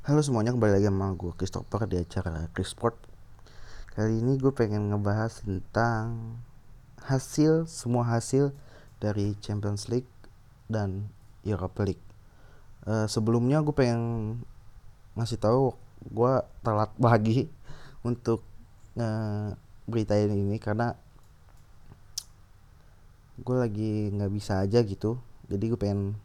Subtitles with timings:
[0.00, 2.96] Halo semuanya, kembali lagi sama gue Christopher di acara Chrisport
[3.92, 6.40] Kali ini gue pengen ngebahas tentang
[7.04, 8.56] hasil, semua hasil
[8.96, 10.08] dari Champions League
[10.72, 11.12] dan
[11.44, 12.00] Europa League.
[12.88, 14.00] Uh, Sebelumnya gue pengen
[15.20, 15.76] ngasih tahu
[16.08, 16.32] gue
[16.64, 17.52] telat pagi
[18.00, 18.40] untuk
[18.96, 19.52] uh,
[19.84, 20.96] beritain ini karena
[23.36, 25.20] gue lagi nggak bisa aja gitu.
[25.52, 26.16] Jadi gue pengen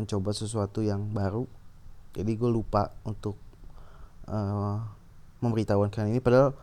[0.00, 1.59] mencoba sesuatu yang baru
[2.10, 3.38] jadi gue lupa untuk
[4.26, 4.82] uh,
[5.38, 6.18] memberitahukan ini.
[6.18, 6.54] Padahal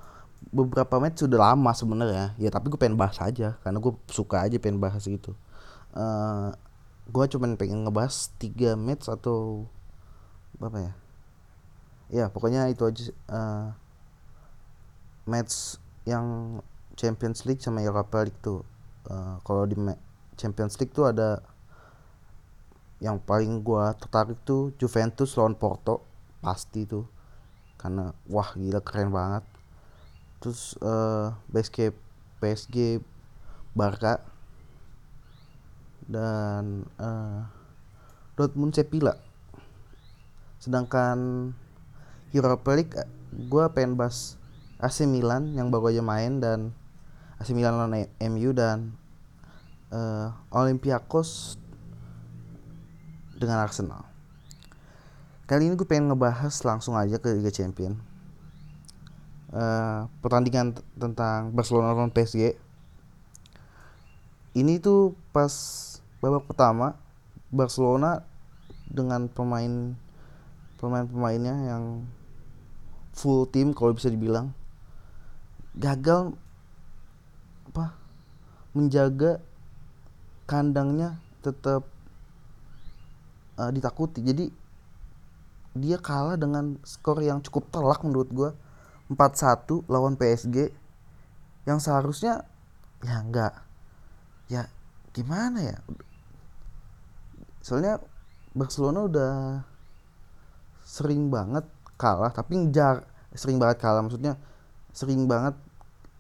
[0.52, 2.36] beberapa match sudah lama sebenarnya.
[2.36, 3.56] Ya tapi gue pengen bahas aja.
[3.64, 5.34] Karena gue suka aja pengen bahas gitu.
[5.96, 6.52] Uh,
[7.08, 9.66] gue cuman pengen ngebahas tiga match atau
[10.60, 10.94] apa ya?
[12.08, 13.68] Ya pokoknya itu aja uh,
[15.28, 16.60] match yang
[16.96, 18.64] Champions League sama Europa League tuh.
[19.08, 19.80] Uh, kalau di
[20.36, 21.40] Champions League tuh ada
[22.98, 26.02] yang paling gua tertarik tuh Juventus lawan Porto.
[26.42, 27.06] Pasti tuh.
[27.78, 29.46] Karena wah gila keren banget.
[30.42, 31.94] Terus uh, eh,
[32.42, 33.02] PSG
[33.78, 34.22] Barca.
[36.08, 37.46] Dan uh,
[38.38, 39.18] Dortmund Sevilla.
[40.58, 41.52] Sedangkan
[42.32, 42.96] Europa League
[43.34, 44.40] gue pengen bahas
[44.78, 46.72] AC Milan yang baru aja main dan
[47.42, 48.94] AC Milan lawan MU dan
[49.92, 51.60] uh, Olympiakos
[53.38, 54.04] dengan Arsenal.
[55.48, 57.96] Kali ini gue pengen ngebahas langsung aja ke Liga Champion.
[59.48, 62.60] Uh, pertandingan tentang Barcelona lawan PSG.
[64.58, 65.54] Ini tuh pas
[66.20, 67.00] babak pertama
[67.48, 68.26] Barcelona
[68.92, 69.96] dengan pemain
[70.82, 71.84] pemain-pemainnya yang
[73.16, 74.54] full tim kalau bisa dibilang
[75.78, 76.38] gagal
[77.72, 77.94] apa
[78.78, 79.42] menjaga
[80.46, 81.86] kandangnya tetap
[83.58, 84.22] uh, ditakuti.
[84.22, 84.46] Jadi
[85.78, 88.50] dia kalah dengan skor yang cukup telak menurut gue
[89.14, 90.74] 4-1 lawan PSG
[91.70, 92.44] yang seharusnya
[93.04, 93.54] ya enggak.
[94.50, 94.72] Ya
[95.14, 95.78] gimana ya?
[97.62, 98.00] Soalnya
[98.58, 99.34] Barcelona udah
[100.88, 101.68] sering banget
[102.00, 104.02] kalah tapi jar sering banget kalah.
[104.02, 104.40] Maksudnya
[104.96, 105.54] sering banget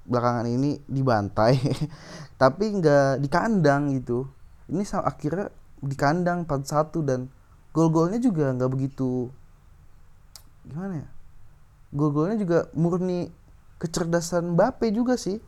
[0.08, 1.60] belakangan ini dibantai
[2.42, 4.28] tapi nggak di kandang gitu.
[4.68, 5.48] Ini akhirnya
[5.82, 7.30] di kandang 4-1 dan
[7.70, 9.30] gol-golnya juga nggak begitu
[10.68, 11.10] gimana ya?
[11.96, 13.32] Gol-golnya juga murni
[13.80, 15.40] kecerdasan Mbappe juga sih.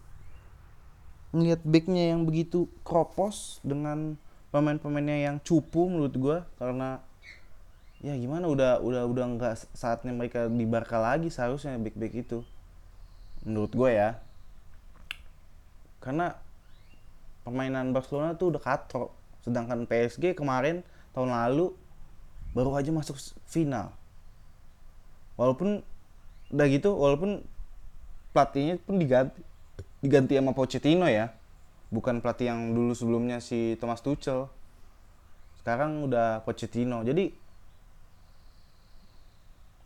[1.35, 4.17] Ngelihat backnya yang begitu kropos dengan
[4.49, 7.03] pemain-pemainnya yang cupu menurut gue karena
[7.99, 12.39] ya gimana udah udah udah nggak saatnya mereka di Barca lagi seharusnya back back itu.
[13.45, 14.17] Menurut gue ya.
[15.99, 16.33] Karena
[17.43, 19.18] permainan Barcelona tuh udah katrok
[19.49, 20.85] sedangkan PSG kemarin
[21.17, 21.73] tahun lalu
[22.53, 23.17] baru aja masuk
[23.49, 23.89] final.
[25.33, 25.81] Walaupun
[26.53, 27.41] udah gitu walaupun
[28.33, 29.41] pelatihnya pun diganti
[30.05, 31.33] diganti sama Pochettino ya.
[31.89, 34.45] Bukan pelatih yang dulu sebelumnya si Thomas Tuchel.
[35.57, 37.01] Sekarang udah Pochettino.
[37.01, 37.33] Jadi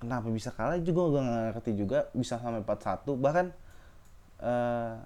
[0.04, 2.00] kenapa bisa kalah juga gue gak ngerti juga.
[2.12, 3.46] Bisa sampai 4-1 bahkan
[4.44, 5.00] uh,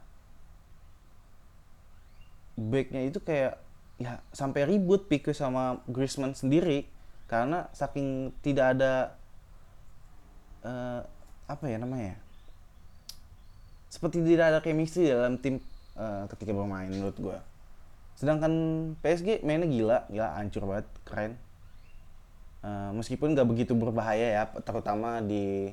[2.57, 3.67] backnya itu kayak
[3.97, 6.85] ya sampai ribut Pique sama Griezmann sendiri
[7.25, 9.18] karena saking tidak ada
[10.63, 11.02] uh,
[11.50, 12.16] apa ya namanya
[13.90, 15.57] seperti tidak ada chemistry dalam tim
[15.97, 17.38] uh, ketika bermain menurut gue
[18.18, 18.53] sedangkan
[19.06, 21.34] PSG mainnya gila gila hancur banget keren.
[22.66, 25.69] Uh, meskipun nggak begitu berbahaya ya terutama di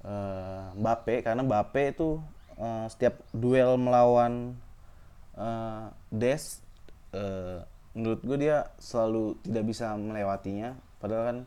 [0.00, 2.16] uh, Mbappe karena Mbappe itu
[2.56, 4.56] uh, setiap duel melawan
[5.36, 6.63] uh, Des
[7.14, 7.62] uh,
[7.94, 10.74] menurut gue dia selalu tidak bisa melewatinya.
[10.98, 11.38] Padahal kan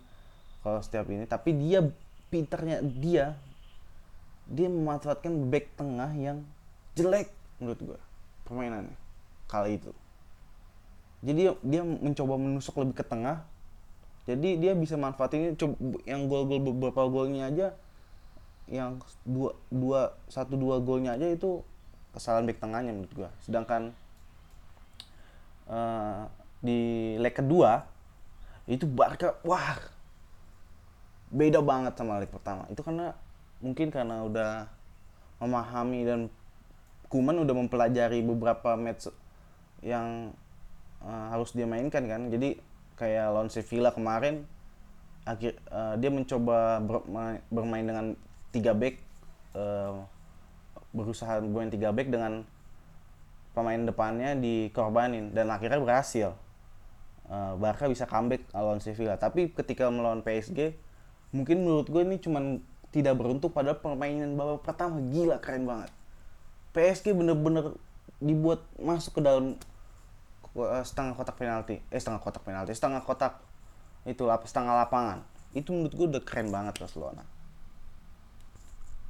[0.64, 1.84] kalau setiap ini tapi dia
[2.32, 3.36] pinternya dia
[4.48, 6.44] dia memanfaatkan back tengah yang
[6.96, 7.30] jelek
[7.60, 8.00] menurut gue
[8.48, 8.96] permainannya
[9.52, 9.92] kali itu.
[11.18, 13.42] Jadi dia, mencoba menusuk lebih ke tengah.
[14.30, 15.56] Jadi dia bisa manfaatin
[16.04, 17.68] yang gol-gol beberapa golnya aja
[18.68, 21.64] yang dua dua satu dua golnya aja itu
[22.12, 23.96] kesalahan back tengahnya menurut gue sedangkan
[25.68, 26.28] uh,
[26.60, 27.86] di leg kedua
[28.68, 29.80] itu Barca wah
[31.32, 32.68] beda banget sama leg pertama.
[32.72, 33.16] Itu karena
[33.64, 34.52] mungkin karena udah
[35.40, 36.22] memahami dan
[37.08, 39.08] Kuman udah mempelajari beberapa match
[39.80, 40.36] yang
[41.00, 42.28] uh, harus dia mainkan kan.
[42.28, 42.60] Jadi
[43.00, 44.44] kayak lawan Sevilla kemarin
[45.24, 48.06] akhir uh, dia mencoba bermain, bermain dengan
[48.52, 49.00] tiga back
[49.56, 50.04] uh,
[50.92, 52.44] berusaha bermain tiga back dengan
[53.58, 56.38] pemain depannya dikorbanin dan akhirnya berhasil.
[57.26, 59.18] Uh, Barca bisa comeback lawan Sevilla.
[59.18, 60.78] Tapi ketika melawan PSG
[61.34, 62.62] mungkin menurut gue ini cuman
[62.94, 65.02] tidak beruntung pada permainan babak pertama.
[65.02, 65.90] Gila keren banget.
[66.78, 67.74] PSG bener-bener
[68.22, 69.58] dibuat masuk ke dalam
[70.54, 71.82] uh, setengah kotak penalti.
[71.90, 73.42] Eh setengah kotak penalti setengah kotak
[74.06, 75.26] itu setengah lapangan.
[75.58, 77.26] Itu menurut gue udah keren banget Barcelona.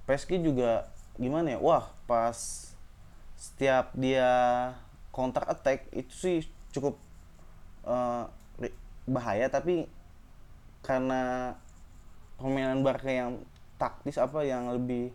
[0.08, 0.88] PSG juga
[1.20, 1.60] gimana ya?
[1.60, 2.67] Wah pas
[3.38, 4.28] setiap dia
[5.14, 6.38] counter attack itu sih
[6.74, 6.98] cukup
[7.86, 8.26] uh,
[9.06, 9.48] bahaya.
[9.48, 9.86] Tapi
[10.82, 11.54] karena
[12.42, 13.42] permainan Barca yang
[13.78, 15.14] taktis apa yang lebih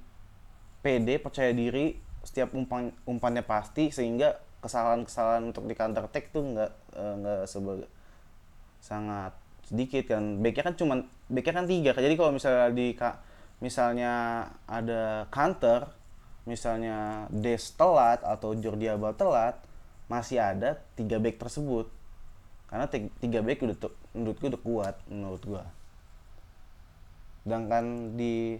[0.82, 6.72] pede percaya diri setiap umpan umpannya pasti sehingga kesalahan-kesalahan untuk di counter attack tuh nggak
[6.94, 7.90] eh, nggak uh, sebagai
[8.78, 9.34] sangat
[9.66, 10.38] sedikit kan.
[10.38, 10.94] Backnya kan cuma
[11.26, 11.90] backnya kan tiga.
[11.98, 12.94] Jadi kalau misalnya di
[13.62, 14.12] misalnya
[14.66, 16.01] ada counter
[16.44, 19.58] misalnya Des telat atau Jordi Alba telat
[20.10, 21.86] masih ada tiga back tersebut.
[22.66, 22.88] Karena
[23.20, 23.76] tiga back udah
[24.16, 25.64] menurut gue udah kuat menurut gue
[27.42, 28.54] sedangkan di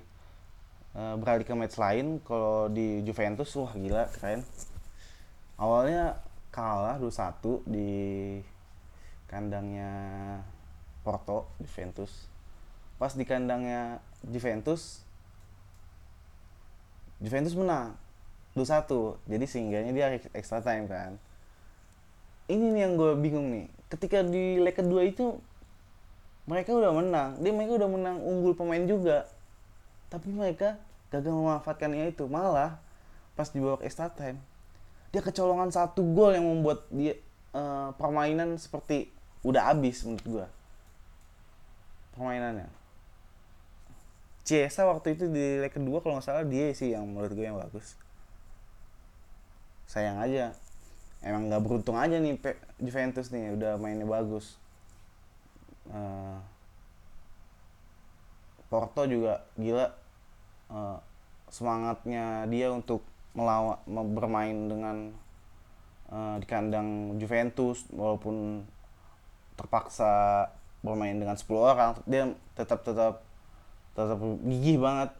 [0.99, 4.43] uh, beralih ke match lain kalau di Juventus wah gila keren.
[5.57, 6.19] Awalnya
[6.51, 7.91] kalah 2-1 di
[9.31, 9.91] kandangnya
[11.07, 12.27] Porto Juventus.
[12.99, 15.07] Pas di kandangnya Juventus
[17.23, 17.95] Juventus menang
[18.59, 21.17] 2-1 jadi sehingganya dia extra time kan.
[22.51, 23.71] Ini nih yang gue bingung nih.
[23.87, 25.39] Ketika di leg kedua itu
[26.45, 27.39] mereka udah menang.
[27.39, 29.31] Dia mereka udah menang unggul pemain juga.
[30.11, 30.77] Tapi mereka
[31.09, 32.27] gagal memanfaatkannya itu.
[32.27, 32.77] Malah
[33.39, 34.43] pas di babak extra time
[35.13, 37.21] dia kecolongan satu gol yang membuat dia
[37.53, 39.13] uh, permainan seperti
[39.45, 40.47] udah habis menurut gua.
[42.17, 42.82] Permainannya
[44.43, 47.59] Ciesa waktu itu di leg kedua kalau nggak salah dia sih yang menurut gue yang
[47.59, 47.95] bagus.
[49.87, 50.51] Sayang aja.
[51.23, 52.35] Emang nggak beruntung aja nih
[52.83, 54.59] Juventus nih udah mainnya bagus.
[55.87, 56.43] Uh,
[58.67, 59.95] Porto juga gila.
[60.67, 60.99] Uh,
[61.53, 63.05] semangatnya dia untuk
[63.37, 63.79] melawan
[64.17, 64.97] bermain dengan
[66.09, 68.65] uh, di kandang Juventus walaupun
[69.57, 70.49] terpaksa
[70.83, 73.23] bermain dengan 10 orang dia tetap tetap
[73.93, 75.11] tetap gigih banget.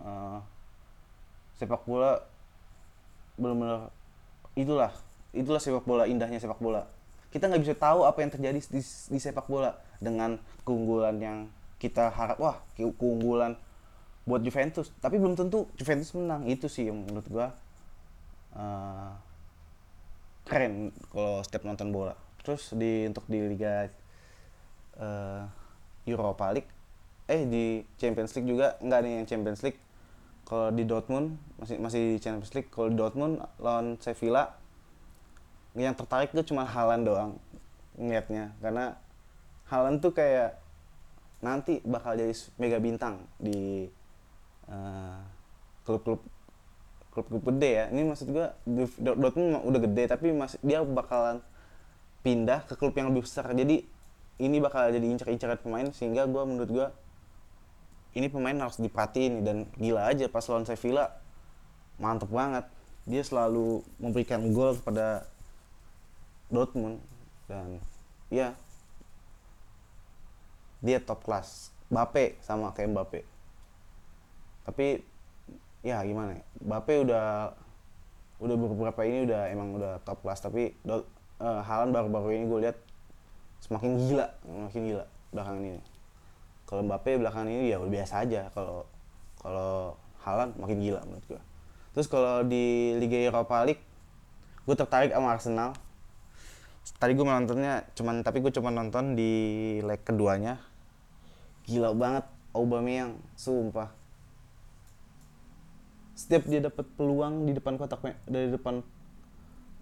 [0.00, 0.40] Uh,
[1.60, 2.24] sepak bola
[3.36, 3.92] benar-benar
[4.56, 4.92] itulah
[5.36, 6.88] itulah sepak bola indahnya sepak bola.
[7.30, 11.38] Kita nggak bisa tahu apa yang terjadi di, di sepak bola dengan keunggulan yang
[11.78, 12.40] kita harap.
[12.40, 13.54] Wah keunggulan
[14.24, 14.90] buat Juventus.
[14.98, 16.48] Tapi belum tentu Juventus menang.
[16.48, 17.46] Itu sih yang menurut gua
[18.56, 19.14] uh,
[20.48, 22.16] keren kalau setiap nonton bola.
[22.40, 23.86] Terus di untuk di Liga
[24.98, 25.44] uh,
[26.08, 26.79] Europa League
[27.30, 29.78] eh di Champions League juga nggak nih yang Champions League.
[30.42, 32.66] Kalau di Dortmund masih masih di Champions League.
[32.74, 34.58] Kalau Dortmund lawan Sevilla
[35.78, 37.38] yang tertarik tuh cuma Halan doang
[37.94, 38.50] ngeliatnya.
[38.58, 38.98] Karena
[39.70, 40.58] Halan tuh kayak
[41.38, 43.86] nanti bakal jadi mega bintang di
[44.66, 45.22] uh,
[45.86, 46.18] klub-klub
[47.14, 47.84] klub-klub gede ya.
[47.94, 48.58] Ini maksud gua
[48.98, 51.38] Dortmund udah gede tapi masih dia bakalan
[52.26, 53.46] pindah ke klub yang lebih besar.
[53.54, 53.86] Jadi
[54.42, 56.88] ini bakal jadi incar-incaran pemain sehingga gua menurut gua
[58.16, 61.14] ini pemain harus diperhatiin dan gila aja pas lawan Sevilla.
[62.00, 62.66] Mantep banget.
[63.06, 65.28] Dia selalu memberikan gol kepada
[66.50, 66.98] Dortmund
[67.46, 67.78] dan
[68.30, 68.54] ya
[70.80, 73.20] dia top kelas Bape sama kayak Bape
[74.64, 75.02] tapi
[75.82, 77.54] ya gimana ya Bape udah
[78.40, 81.02] udah beberapa ini udah emang udah top kelas tapi uh,
[81.42, 82.78] eh, Halan baru-baru ini gue lihat
[83.60, 85.80] semakin gila semakin gila belakangan ini
[86.70, 88.46] kalau Mbappe belakangan ini ya udah biasa aja.
[88.54, 88.86] Kalau
[89.42, 91.40] kalau Halan makin gila menurut gue
[91.90, 93.82] terus kalau di Liga Europa League
[94.62, 95.70] gue tertarik sama Arsenal.
[97.00, 99.32] Tadi gue nontonnya cuman tapi gue cuma nonton di
[99.82, 100.60] leg keduanya.
[101.66, 102.24] Gila banget
[102.54, 103.90] Aubameyang sumpah.
[106.14, 108.84] Setiap dia dapat peluang di depan kotak dari depan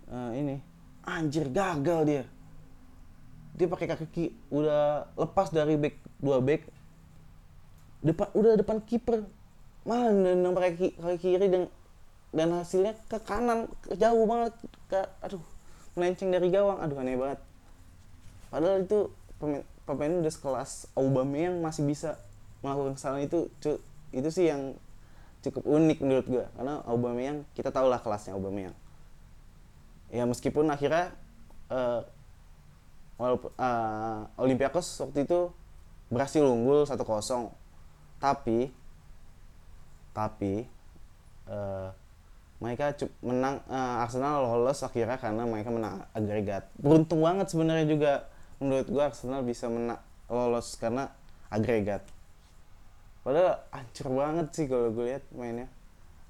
[0.08, 0.62] uh, ini
[1.04, 2.24] anjir gagal dia.
[3.58, 6.77] Dia pakai kaki udah lepas dari back dua back
[8.04, 9.24] depan udah depan kiper.
[9.88, 11.64] Mana yang pakai kaki kiri dan
[12.28, 14.52] dan hasilnya ke kanan ke jauh banget.
[14.90, 15.42] Ke aduh
[15.96, 16.78] melenceng dari gawang.
[16.82, 17.40] Aduh aneh banget.
[18.48, 22.20] Padahal itu pemain pemain udah sekelas Aubameyang masih bisa
[22.60, 23.48] melakukan kesalahan itu
[24.12, 24.76] itu sih yang
[25.40, 28.76] cukup unik menurut gue karena Aubameyang kita tahu lah kelasnya Aubameyang.
[30.08, 31.12] Ya meskipun akhirnya
[31.68, 32.04] uh,
[33.20, 35.52] walaupun uh, Olympiakos waktu itu
[36.08, 37.04] berhasil unggul 1-0
[38.18, 38.74] tapi
[40.14, 40.66] tapi
[41.46, 41.90] uh,
[42.58, 42.90] mereka
[43.22, 46.66] menang uh, Arsenal lolos akhirnya karena mereka menang agregat.
[46.74, 48.26] Beruntung banget sebenarnya juga
[48.58, 51.14] menurut gua Arsenal bisa menang lolos karena
[51.48, 52.02] agregat.
[53.22, 55.68] Padahal hancur banget sih kalau gue lihat mainnya.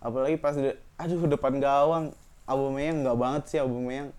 [0.02, 2.12] Apalagi pas de aduh depan gawang.
[2.48, 4.10] Aubameyang nggak banget sih Aubameyang.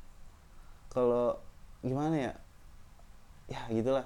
[0.90, 1.38] Kalau
[1.86, 2.34] gimana ya?
[3.50, 4.06] Ya gitulah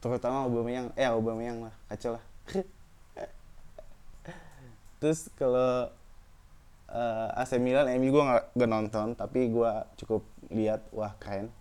[0.00, 0.92] terutama Aubameyang.
[0.94, 1.74] Eh Aubameyang lah.
[1.88, 2.24] Kacau lah.
[5.00, 5.92] Terus kalau
[6.90, 8.24] uh, AC Milan MU gue
[8.56, 11.52] nggak nonton tapi gue cukup lihat wah keren.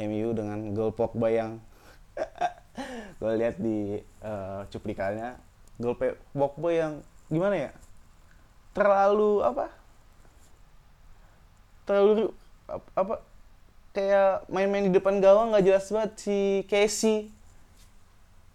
[0.00, 1.60] MU dengan gol Pogba yang
[3.20, 5.36] gue lihat di uh, cuplikannya
[5.76, 5.98] gol
[6.32, 6.92] Pogba yang
[7.28, 7.72] gimana ya?
[8.72, 9.66] Terlalu apa?
[11.84, 12.30] Terlalu
[12.94, 13.14] apa
[13.90, 16.12] kayak main-main di depan gawang nggak jelas banget.
[16.18, 16.38] Si
[16.70, 17.30] Casey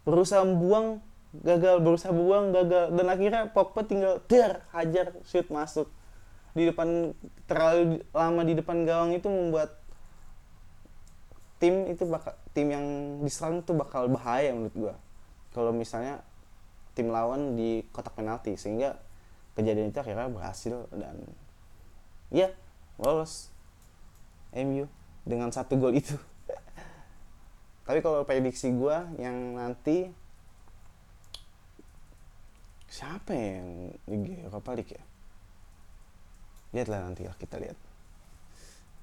[0.05, 1.01] berusaha buang
[1.43, 2.95] gagal berusaha buang gagal.
[2.95, 5.91] Dan akhirnya Pogba tinggal der hajar shoot masuk.
[6.55, 7.11] Di depan
[7.51, 9.75] terlalu lama di depan gawang itu membuat
[11.59, 12.85] tim itu bakal tim yang
[13.23, 14.95] diserang tuh bakal bahaya menurut gua.
[15.51, 16.23] Kalau misalnya
[16.95, 18.95] tim lawan di kotak penalti sehingga
[19.59, 21.15] kejadian itu akhirnya berhasil dan
[22.31, 22.51] ya
[22.99, 23.51] lolos
[24.55, 24.87] MU
[25.25, 26.15] dengan satu gol itu.
[27.89, 30.07] Tapi kalau prediksi gua yang nanti
[32.87, 35.03] siapa yang Liga Europa League ya?
[36.71, 37.75] Lihatlah nanti lah kita lihat.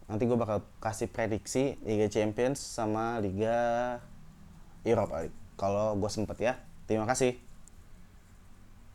[0.09, 3.99] Nanti gue bakal kasih prediksi Liga Champions sama Liga
[4.85, 5.37] Europa League.
[5.61, 6.55] Kalau gue sempet ya
[6.89, 7.52] terima kasih